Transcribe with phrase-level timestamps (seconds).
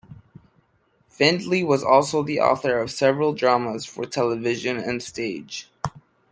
[1.09, 5.69] Findley was also the author of several dramas for television and stage.